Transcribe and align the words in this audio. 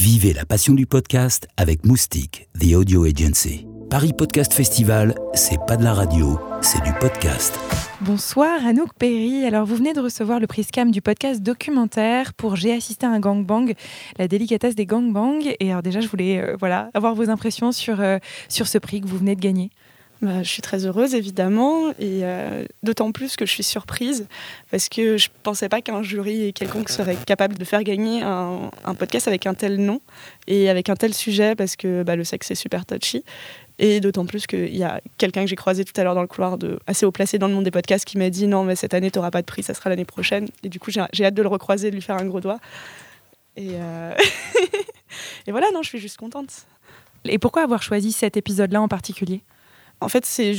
Vivez 0.00 0.32
la 0.32 0.46
passion 0.46 0.72
du 0.72 0.86
podcast 0.86 1.46
avec 1.58 1.84
Moustique, 1.84 2.48
The 2.58 2.72
Audio 2.72 3.04
Agency. 3.04 3.66
Paris 3.90 4.14
Podcast 4.14 4.54
Festival, 4.54 5.14
c'est 5.34 5.58
pas 5.66 5.76
de 5.76 5.84
la 5.84 5.92
radio, 5.92 6.40
c'est 6.62 6.82
du 6.82 6.90
podcast. 7.00 7.60
Bonsoir 8.00 8.64
Anouk 8.64 8.94
Perry. 8.94 9.44
Alors 9.44 9.66
vous 9.66 9.76
venez 9.76 9.92
de 9.92 10.00
recevoir 10.00 10.40
le 10.40 10.46
prix 10.46 10.64
Scam 10.64 10.90
du 10.90 11.02
podcast 11.02 11.42
documentaire 11.42 12.32
pour 12.32 12.56
J'ai 12.56 12.72
assisté 12.72 13.04
à 13.04 13.10
un 13.10 13.20
gangbang, 13.20 13.74
la 14.16 14.26
délicatesse 14.26 14.74
des 14.74 14.86
gangbangs. 14.86 15.52
Et 15.60 15.70
alors 15.70 15.82
déjà 15.82 16.00
je 16.00 16.08
voulais 16.08 16.38
euh, 16.38 16.88
avoir 16.94 17.14
vos 17.14 17.28
impressions 17.28 17.68
euh, 17.90 18.18
sur 18.48 18.68
ce 18.68 18.78
prix 18.78 19.02
que 19.02 19.06
vous 19.06 19.18
venez 19.18 19.36
de 19.36 19.42
gagner. 19.42 19.70
Bah, 20.22 20.42
je 20.42 20.50
suis 20.50 20.60
très 20.60 20.84
heureuse 20.84 21.14
évidemment 21.14 21.92
et 21.92 22.20
euh, 22.24 22.66
d'autant 22.82 23.10
plus 23.10 23.36
que 23.36 23.46
je 23.46 23.52
suis 23.52 23.62
surprise 23.62 24.26
parce 24.70 24.90
que 24.90 25.16
je 25.16 25.28
ne 25.28 25.42
pensais 25.42 25.70
pas 25.70 25.80
qu'un 25.80 26.02
jury 26.02 26.52
quelconque 26.52 26.90
serait 26.90 27.16
capable 27.24 27.56
de 27.56 27.64
faire 27.64 27.82
gagner 27.82 28.20
un, 28.22 28.70
podcast 28.98 29.28
avec 29.28 29.46
un 29.46 29.54
tel 29.54 29.78
nom 29.78 30.02
et 30.46 30.68
avec 30.68 30.90
un 30.90 30.96
tel 30.96 31.14
sujet 31.14 31.54
parce 31.54 31.74
que 31.74 32.02
bah, 32.02 32.16
le 32.16 32.24
sexe 32.24 32.50
est 32.50 32.54
super 32.54 32.84
touchy. 32.84 33.24
Et 33.78 34.00
d'autant 34.00 34.26
plus 34.26 34.46
qu'il 34.46 34.76
y 34.76 34.84
a 34.84 35.00
quelqu'un 35.16 35.40
que 35.40 35.46
j'ai 35.48 35.56
croisé 35.56 35.86
tout 35.86 35.98
à 35.98 36.04
l'heure 36.04 36.14
dans 36.14 36.20
le 36.20 36.26
couloir 36.26 36.58
de 36.58 36.78
assez 36.86 37.06
haut 37.06 37.12
placé 37.12 37.38
dans 37.38 37.48
le 37.48 37.54
monde 37.54 37.64
des 37.64 37.70
podcasts 37.70 38.04
qui 38.04 38.18
m'a 38.18 38.28
dit 38.28 38.46
non 38.46 38.62
mais 38.62 38.76
cette 38.76 38.92
année 38.92 39.10
tu 39.10 39.18
n'auras 39.18 39.30
pas 39.30 39.40
de 39.40 39.46
prix 39.46 39.62
ça 39.62 39.72
sera 39.72 39.88
l'année 39.88 40.04
prochaine. 40.04 40.48
Et 40.62 40.68
du 40.68 40.78
coup 40.78 40.90
j'ai 40.90 41.24
hâte 41.24 41.34
de 41.34 41.42
le 41.42 41.48
recroiser 41.48 41.88
de 41.90 41.94
lui 41.94 42.02
faire 42.02 42.16
un 42.16 42.26
gros 42.26 42.40
doigt. 42.40 42.60
Et, 43.56 43.70
euh, 43.72 44.14
et 45.46 45.50
voilà 45.50 45.68
non 45.72 45.82
je 45.82 45.88
suis 45.88 45.98
juste 45.98 46.18
contente. 46.18 46.66
Et 47.24 47.38
pourquoi 47.38 47.62
avoir 47.62 47.82
choisi 47.82 48.12
cet 48.12 48.36
épisode 48.36 48.70
là 48.70 48.82
en 48.82 48.88
particulier? 48.88 49.40
En 50.00 50.08
fait, 50.08 50.24
c'est 50.24 50.54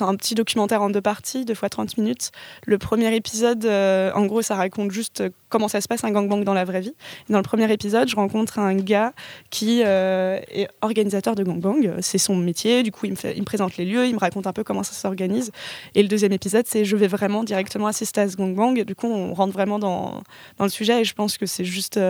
un 0.00 0.16
petit 0.16 0.34
documentaire 0.34 0.82
en 0.82 0.90
deux 0.90 1.00
parties, 1.00 1.44
deux 1.44 1.54
fois 1.54 1.68
30 1.68 1.98
minutes. 1.98 2.30
Le 2.64 2.78
premier 2.78 3.14
épisode, 3.14 3.64
euh, 3.64 4.10
en 4.14 4.26
gros, 4.26 4.42
ça 4.42 4.54
raconte 4.54 4.90
juste 4.90 5.20
euh, 5.20 5.30
comment 5.48 5.68
ça 5.68 5.80
se 5.80 5.88
passe 5.88 6.02
un 6.04 6.10
gangbang 6.10 6.44
dans 6.44 6.54
la 6.54 6.64
vraie 6.64 6.80
vie. 6.80 6.94
dans 7.28 7.38
le 7.38 7.44
premier 7.44 7.70
épisode, 7.70 8.08
je 8.08 8.16
rencontre 8.16 8.58
un 8.58 8.74
gars 8.74 9.12
qui 9.50 9.82
euh, 9.84 10.40
est 10.50 10.68
organisateur 10.80 11.34
de 11.34 11.42
gangbang. 11.42 11.96
C'est 12.00 12.18
son 12.18 12.36
métier. 12.36 12.82
Du 12.82 12.90
coup, 12.90 13.06
il 13.06 13.12
me, 13.12 13.44
présente 13.44 13.76
les 13.76 13.84
lieux, 13.84 14.06
il 14.06 14.14
me 14.14 14.18
raconte 14.18 14.46
un 14.46 14.52
peu 14.52 14.64
comment 14.64 14.82
ça 14.82 14.92
s'organise. 14.92 15.52
Et 15.94 16.02
le 16.02 16.08
deuxième 16.08 16.32
épisode, 16.32 16.66
c'est 16.66 16.84
je 16.84 16.96
vais 16.96 17.08
vraiment 17.08 17.44
directement 17.44 17.86
assister 17.86 18.22
à 18.22 18.28
ce 18.28 18.36
gangbang. 18.36 18.82
Du 18.84 18.94
coup, 18.94 19.06
on 19.06 19.34
rentre 19.34 19.52
vraiment 19.52 19.78
dans 19.78 20.22
le 20.58 20.68
sujet. 20.68 21.02
Et 21.02 21.04
je 21.04 21.14
pense 21.14 21.36
que 21.36 21.46
c'est 21.46 21.64
juste 21.64 22.00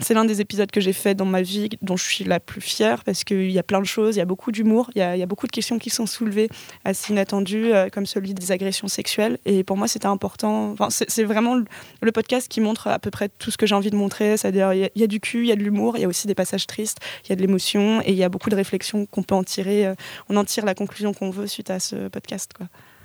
c'est 0.00 0.14
l'un 0.14 0.24
des 0.24 0.40
épisodes 0.40 0.70
que 0.70 0.80
j'ai 0.80 0.92
fait 0.92 1.14
dans 1.14 1.24
ma 1.24 1.42
vie 1.42 1.70
dont 1.80 1.96
je 1.96 2.04
suis 2.04 2.24
la 2.24 2.38
plus 2.38 2.60
fière 2.60 3.02
parce 3.04 3.24
qu'il 3.24 3.50
y 3.50 3.58
a 3.58 3.62
plein 3.62 3.80
de 3.80 3.86
choses, 3.86 4.16
il 4.16 4.18
y 4.18 4.22
a 4.22 4.26
beaucoup 4.26 4.52
d'humour, 4.52 4.90
il, 4.94 4.98
y 4.98 5.02
a 5.02 5.26
beaucoup 5.26 5.46
de 5.46 5.52
questions 5.52 5.78
qui 5.78 5.90
sont 5.90 6.06
soulevées 6.06 6.48
assez 6.84 7.12
inattendues, 7.12 7.72
euh, 7.72 7.88
comme 7.88 8.04
celui 8.04 8.34
des 8.34 8.52
agressions 8.52 8.88
sexuelles. 8.88 9.38
Et 9.46 9.64
pour 9.64 9.76
moi, 9.76 9.88
c'était 9.88 10.06
important. 10.06 10.72
Enfin, 10.72 10.88
c'est 10.90 11.24
vraiment 11.24 11.56
le 12.00 12.12
podcast 12.12 12.48
qui 12.48 12.60
montre 12.60 12.88
à 12.88 12.98
peu 12.98 13.10
près 13.10 13.28
tout 13.28 13.50
ce 13.50 13.56
que 13.56 13.66
j'ai 13.66 13.74
envie 13.74 13.90
de 13.90 13.96
montrer. 13.96 14.36
C'est-à-dire, 14.36 14.72
il, 14.74 14.90
y, 14.94 15.04
a 15.04 15.06
du 15.06 15.20
cul, 15.20 15.44
il 15.44 15.48
y 15.48 15.52
a 15.52 15.56
de 15.56 15.62
l'humour, 15.62 15.96
il 15.96 16.02
y 16.02 16.04
a 16.04 16.08
aussi 16.08 16.26
des 16.26 16.34
passages 16.34 16.66
tristes, 16.66 16.98
il 17.24 17.30
y 17.30 17.32
a 17.32 17.36
de 17.36 17.40
l'émotion 17.40 18.02
et 18.02 18.10
il 18.10 18.16
y 18.16 18.24
a 18.24 18.28
beaucoup 18.28 18.50
de 18.50 18.56
réflexions 18.56 19.06
qu'on 19.06 19.22
peut 19.22 19.34
en 19.34 19.44
tirer. 19.44 19.86
Euh, 19.86 19.94
on 20.28 20.36
en 20.36 20.44
tire 20.44 20.64
la 20.66 20.74
conclusion 20.74 21.14
qu'on 21.14 21.30
veut 21.30 21.46
suite 21.46 21.70
à 21.70 21.80
ce 21.80 22.08
podcast. 22.08 22.52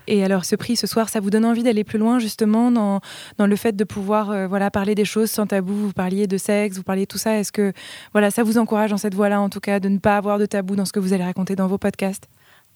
Et 0.08 0.24
alors, 0.24 0.46
ce 0.46 0.56
prix 0.56 0.76
ce 0.76 0.88
soir, 0.88 1.10
ça 1.10 1.20
vous 1.20 1.30
donne 1.30 1.46
envie 1.46 1.64
d'aller 1.64 1.84
plus 1.84 2.00
loin, 2.00 2.20
justement, 2.20 2.72
dans, 2.72 3.02
dans 3.38 3.48
le 3.48 3.56
fait 3.56 3.76
de 3.76 3.84
pouvoir 3.84 4.32
euh, 4.32 4.48
voilà, 4.48 4.72
parler 4.72 4.96
des 4.96 5.06
choses 5.06 5.30
sans 5.30 5.48
tabou? 5.48 5.74
Vous 5.74 5.94
parliez 5.94 6.28
de 6.28 6.38
sexe, 6.38 6.78
vous 6.78 6.84
parliez 6.84 7.04
de 7.04 7.08
tout 7.08 7.18
ça. 7.18 7.38
Est-ce 7.38 7.52
que 7.52 7.74
voilà, 8.12 8.32
ça 8.32 8.44
vous 8.44 8.58
encourage 8.58 8.90
dans 8.90 8.98
cette 8.98 9.16
voie-là, 9.16 9.40
en 9.40 9.50
tout 9.50 9.60
cas, 9.60 9.80
de 9.80 9.90
ne 9.90 10.00
pas 10.00 10.18
avoir 10.18 10.40
de 10.40 10.46
tabou 10.46 10.76
dans 10.76 10.86
ce 10.86 10.92
que 10.92 11.00
vous 11.00 11.14
allez 11.14 11.24
raconter 11.24 11.56
dans 11.56 11.68
vos 11.68 11.78
podcasts? 11.78 12.28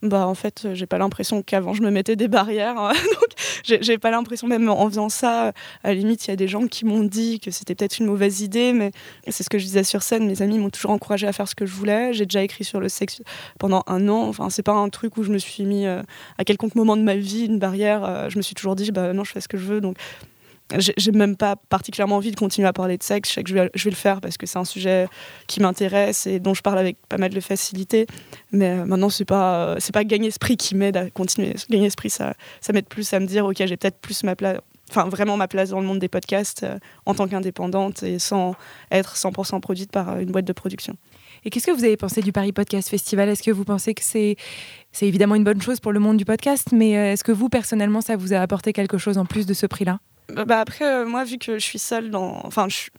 Bah 0.06 0.28
en 0.28 0.36
fait 0.36 0.68
j'ai 0.74 0.86
pas 0.86 0.98
l'impression 0.98 1.42
qu'avant 1.42 1.74
je 1.74 1.82
me 1.82 1.90
mettais 1.90 2.16
des 2.16 2.28
barrières 2.28 2.78
hein. 2.78 2.94
donc 3.20 3.80
j'ai 3.82 3.98
pas 3.98 4.12
l'impression 4.12 4.48
même 4.48 4.70
en 4.70 4.88
faisant 4.90 5.10
ça 5.10 5.54
à 5.84 5.90
la 5.90 5.94
limite 5.94 6.26
il 6.26 6.30
y 6.30 6.34
a 6.34 6.36
des 6.36 6.48
gens 6.48 6.68
qui 6.68 6.86
m'ont 6.86 7.04
dit 7.04 7.40
que 7.40 7.52
c'était 7.52 7.76
peut-être 7.76 8.00
une 8.00 8.06
mauvaise 8.06 8.42
idée 8.42 8.74
mais 8.74 8.92
c'est 9.28 9.44
ce 9.44 9.50
que 9.50 9.58
je 9.58 9.66
disais 9.66 9.84
sur 9.84 10.04
scène. 10.04 10.28
Mes 10.28 10.42
amis 10.42 10.60
m'ont 10.60 10.70
toujours 10.70 10.92
encouragé 10.92 11.28
à 11.28 11.34
faire 11.34 11.48
ce 11.48 11.56
que 11.56 11.66
je 11.66 11.74
voulais. 11.74 12.14
J'ai 12.14 12.26
déjà 12.26 12.44
écrit 12.44 12.64
sur 12.64 12.80
le 12.80 12.90
sexe 12.90 13.22
pendant 13.60 13.84
un 13.88 14.08
an. 14.08 14.28
Enfin 14.28 14.50
c'est 14.50 14.64
pas 14.64 14.74
un 14.74 14.90
truc 14.90 15.18
où 15.18 15.24
je 15.24 15.32
me 15.32 15.38
suis 15.38 15.64
mis 15.64 15.86
euh, 15.86 16.02
à 16.38 16.44
quelconque 16.44 16.76
moment 16.76 16.98
de 16.98 17.02
ma 17.02 17.16
vie 17.16 17.46
une 17.46 17.60
barrière 17.60 18.04
euh, 18.06 18.30
je 18.30 18.38
me 18.38 18.42
suis 18.42 18.56
toujours 18.56 18.76
dit 18.76 18.92
bah 18.92 19.14
non 19.14 19.24
je 19.24 19.32
fais 19.32 19.42
ce 19.42 19.48
que 19.48 19.58
je 19.58 19.66
veux. 19.66 19.82
Donc 19.82 19.98
j'ai 20.78 21.12
même 21.12 21.36
pas 21.36 21.56
particulièrement 21.56 22.18
envie 22.18 22.32
de 22.32 22.36
continuer 22.36 22.68
à 22.68 22.74
parler 22.74 22.98
de 22.98 23.04
sexe. 23.04 23.30
Je 23.30 23.34
sais 23.36 23.44
que 23.44 23.50
je 23.50 23.56
vais, 23.56 23.70
le 23.72 23.92
faire 23.92 24.20
parce 24.20 24.38
que 24.38 24.48
c'est 24.48 24.58
un 24.58 24.66
sujet 24.66 25.08
qui 25.48 25.60
m'intéresse 25.60 26.26
et 26.26 26.40
dont 26.40 26.54
je 26.54 26.62
parle 26.62 26.80
avec 26.80 26.98
pas 27.08 27.18
mal 27.18 27.32
de 27.32 27.40
facilité. 27.40 28.08
Mais 28.52 28.70
euh, 28.70 28.86
maintenant, 28.86 29.10
c'est 29.10 29.26
pas, 29.26 29.76
c'est 29.80 29.94
pas 29.94 30.04
gagner 30.04 30.32
ce 30.32 30.40
prix 30.40 30.58
qui 30.58 30.76
m'aide 30.76 30.98
à 30.98 31.10
continuer. 31.12 31.54
Gagner 31.70 31.90
ce 31.90 31.96
prix, 31.96 32.10
ça, 32.10 32.34
ça 32.62 32.74
m'aide 32.74 32.88
plus 32.88 33.14
à 33.14 33.20
me 33.20 33.28
dire, 33.28 33.46
ok, 33.46 33.58
j'ai 33.58 33.78
peut-être 33.78 34.00
plus 34.00 34.24
ma 34.24 34.36
place, 34.36 34.58
enfin 34.90 35.08
vraiment 35.08 35.38
ma 35.38 35.48
place 35.48 35.70
dans 35.70 35.80
le 35.80 35.86
monde 35.86 36.00
des 36.00 36.08
podcasts 36.08 36.64
euh, 36.64 36.80
en 37.06 37.14
tant 37.14 37.28
qu'indépendante 37.28 38.02
et 38.02 38.18
sans 38.18 38.56
être 38.92 39.16
100% 39.16 39.60
produite 39.60 39.92
par 39.92 40.10
euh, 40.10 40.20
une 40.20 40.32
boîte 40.32 40.46
de 40.46 40.54
production. 40.54 40.96
Et 41.44 41.52
qu'est-ce 41.52 41.68
que 41.68 41.72
vous 41.72 41.84
avez 41.84 41.98
pensé 41.98 42.22
du 42.22 42.32
Paris 42.32 42.54
Podcast 42.54 42.90
Festival? 42.90 43.30
Est-ce 43.30 43.44
que 43.44 43.52
vous 43.52 43.66
pensez 43.66 43.94
que 43.94 44.04
c'est 44.04 44.36
c'est 44.92 45.06
évidemment 45.06 45.36
une 45.36 45.44
bonne 45.44 45.62
chose 45.62 45.80
pour 45.80 45.92
le 45.92 46.00
monde 46.00 46.18
du 46.18 46.26
podcast, 46.26 46.70
mais 46.72 46.92
est-ce 46.92 47.24
que 47.24 47.34
vous 47.34 47.50
personnellement 47.50 48.02
ça 48.02 48.16
vous 48.16 48.34
a 48.34 48.38
apporté 48.38 48.74
quelque 48.74 48.98
chose 48.98 49.20
en 49.20 49.26
plus 49.26 49.46
de 49.46 49.54
ce 49.54 49.68
prix-là? 49.68 50.00
Bah 50.30 50.60
après, 50.60 50.86
euh, 50.86 51.06
moi, 51.06 51.24
vu 51.24 51.38
que 51.38 51.60
je 51.60 51.64
suis 51.64 51.78
seule 51.78 52.10
dans. 52.10 52.42
Enfin, 52.44 52.68
je, 52.68 52.90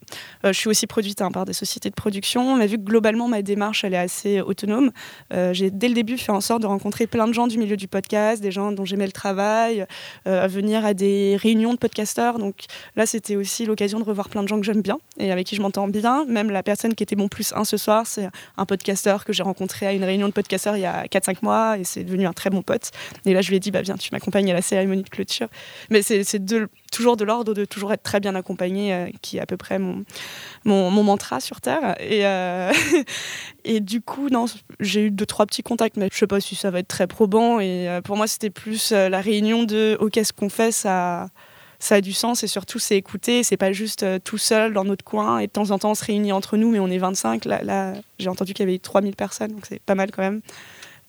euh, 0.44 0.52
suis 0.52 0.68
aussi 0.68 0.86
produite 0.86 1.20
hein, 1.22 1.32
par 1.32 1.44
des 1.44 1.52
sociétés 1.52 1.90
de 1.90 1.94
production, 1.94 2.56
mais 2.56 2.68
vu 2.68 2.76
que 2.76 2.84
globalement, 2.84 3.26
ma 3.26 3.42
démarche, 3.42 3.82
elle 3.82 3.94
est 3.94 3.98
assez 3.98 4.40
autonome, 4.40 4.92
euh, 5.32 5.52
j'ai 5.52 5.70
dès 5.70 5.88
le 5.88 5.94
début 5.94 6.18
fait 6.18 6.30
en 6.30 6.40
sorte 6.40 6.62
de 6.62 6.66
rencontrer 6.66 7.08
plein 7.08 7.26
de 7.26 7.32
gens 7.32 7.48
du 7.48 7.58
milieu 7.58 7.76
du 7.76 7.88
podcast, 7.88 8.40
des 8.40 8.52
gens 8.52 8.70
dont 8.70 8.84
j'aimais 8.84 9.06
le 9.06 9.12
travail, 9.12 9.86
à 10.24 10.46
venir 10.46 10.84
à 10.84 10.94
des 10.94 11.36
réunions 11.36 11.72
de 11.72 11.78
podcasteurs. 11.78 12.38
Donc 12.38 12.64
là, 12.94 13.06
c'était 13.06 13.36
aussi 13.36 13.66
l'occasion 13.66 13.98
de 13.98 14.04
revoir 14.04 14.28
plein 14.28 14.42
de 14.42 14.48
gens 14.48 14.60
que 14.60 14.66
j'aime 14.66 14.82
bien 14.82 14.98
et 15.18 15.32
avec 15.32 15.46
qui 15.46 15.56
je 15.56 15.62
m'entends 15.62 15.88
bien. 15.88 16.24
Même 16.26 16.50
la 16.50 16.62
personne 16.62 16.94
qui 16.94 17.02
était 17.02 17.16
mon 17.16 17.28
plus 17.28 17.52
un 17.54 17.64
ce 17.64 17.76
soir, 17.76 18.06
c'est 18.06 18.28
un 18.56 18.66
podcasteur 18.66 19.24
que 19.24 19.32
j'ai 19.32 19.42
rencontré 19.42 19.86
à 19.86 19.92
une 19.92 20.04
réunion 20.04 20.28
de 20.28 20.32
podcasteurs 20.32 20.76
il 20.76 20.82
y 20.82 20.86
a 20.86 21.06
4-5 21.06 21.38
mois 21.42 21.78
et 21.78 21.84
c'est 21.84 22.04
devenu 22.04 22.26
un 22.26 22.32
très 22.32 22.50
bon 22.50 22.62
pote. 22.62 22.90
Et 23.24 23.34
là, 23.34 23.40
je 23.40 23.48
lui 23.48 23.56
ai 23.56 23.60
dit, 23.60 23.70
bah, 23.70 23.82
viens, 23.82 23.96
tu 23.96 24.10
m'accompagnes 24.12 24.50
à 24.50 24.54
la 24.54 24.62
cérémonie 24.62 25.02
de 25.02 25.08
clôture. 25.08 25.48
Mais 25.90 26.02
c'est 26.02 26.44
de 26.44 26.68
toujours 26.90 27.16
de 27.16 27.24
l'ordre 27.24 27.54
de 27.54 27.64
toujours 27.64 27.92
être 27.92 28.02
très 28.02 28.20
bien 28.20 28.34
accompagné, 28.34 28.92
euh, 28.92 29.08
qui 29.22 29.38
est 29.38 29.40
à 29.40 29.46
peu 29.46 29.56
près 29.56 29.78
mon, 29.78 30.04
mon, 30.64 31.02
mantra 31.02 31.40
sur 31.40 31.60
Terre. 31.60 31.94
Et, 32.00 32.26
euh, 32.26 32.72
et 33.64 33.80
du 33.80 34.00
coup, 34.00 34.28
non, 34.28 34.46
j'ai 34.80 35.06
eu 35.06 35.10
deux, 35.10 35.26
trois 35.26 35.46
petits 35.46 35.62
contacts, 35.62 35.96
mais 35.96 36.08
je 36.12 36.18
sais 36.18 36.26
pas 36.26 36.40
si 36.40 36.54
ça 36.54 36.70
va 36.70 36.80
être 36.80 36.88
très 36.88 37.06
probant. 37.06 37.60
Et 37.60 37.88
euh, 37.88 38.00
pour 38.00 38.16
moi, 38.16 38.26
c'était 38.26 38.50
plus 38.50 38.92
la 38.92 39.20
réunion 39.20 39.64
de 39.64 39.96
OK, 40.00 40.18
ce 40.22 40.32
qu'on 40.32 40.48
fait, 40.48 40.72
ça 40.72 41.28
ça 41.78 41.96
a 41.96 42.00
du 42.00 42.14
sens 42.14 42.42
et 42.42 42.46
surtout 42.46 42.78
c'est 42.78 42.96
écouter, 42.96 43.42
c'est 43.42 43.58
pas 43.58 43.70
juste 43.70 44.06
tout 44.24 44.38
seul 44.38 44.72
dans 44.72 44.84
notre 44.84 45.04
coin 45.04 45.38
et 45.40 45.46
de 45.46 45.52
temps 45.52 45.70
en 45.72 45.78
temps 45.78 45.90
on 45.90 45.94
se 45.94 46.06
réunit 46.06 46.32
entre 46.32 46.56
nous 46.56 46.70
mais 46.70 46.78
on 46.78 46.88
est 46.88 46.96
25. 46.96 47.44
Là, 47.44 47.62
là 47.62 47.92
j'ai 48.18 48.30
entendu 48.30 48.54
qu'il 48.54 48.66
y 48.66 48.68
avait 48.68 48.78
3000 48.78 49.14
personnes 49.14 49.52
donc 49.52 49.66
c'est 49.66 49.82
pas 49.82 49.94
mal 49.94 50.10
quand 50.10 50.22
même. 50.22 50.40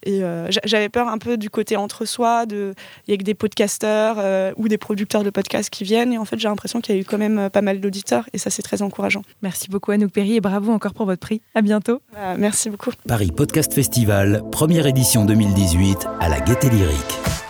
Et 0.04 0.24
euh, 0.24 0.50
j'avais 0.64 0.90
peur 0.90 1.08
un 1.08 1.18
peu 1.18 1.38
du 1.38 1.50
côté 1.50 1.76
entre 1.76 2.06
soi, 2.06 2.46
de 2.46 2.74
il 3.08 3.12
y 3.12 3.14
a 3.14 3.18
que 3.18 3.24
des 3.24 3.34
podcasteurs 3.34 4.18
euh, 4.20 4.52
ou 4.58 4.68
des 4.68 4.78
producteurs 4.78 5.24
de 5.24 5.30
podcasts 5.30 5.70
qui 5.70 5.84
viennent. 5.84 6.14
Et 6.14 6.18
en 6.18 6.26
fait, 6.26 6.40
j'ai 6.40 6.48
l'impression 6.48 6.82
qu'il 6.82 6.96
y 6.96 6.98
a 6.98 7.02
eu 7.02 7.06
quand 7.06 7.18
même 7.18 7.40
euh, 7.40 7.50
pas 7.50 7.62
mal 7.62 7.80
d'auditeurs 7.80 8.30
et 8.34 8.38
ça, 8.38 8.50
c'est 8.50 8.62
très 8.62 8.82
encourageant. 8.82 9.22
Merci 9.42 9.70
beaucoup 9.70 9.92
Anouk 9.92 10.12
Perry 10.12 10.36
et 10.36 10.42
bravo 10.42 10.72
encore 10.72 10.94
pour 10.94 11.06
votre 11.06 11.22
prix. 11.22 11.42
À 11.56 11.62
bientôt. 11.62 12.02
merci 12.38 12.70
beaucoup. 12.70 12.92
Paris 13.08 13.32
Podcast 13.36 13.74
Festival, 13.74 14.44
première 14.52 14.88
édition 14.88 15.26
2018 15.26 16.08
à 16.20 16.30
la 16.30 16.40
Gaieté 16.40 16.70
Lyrique. 16.70 17.47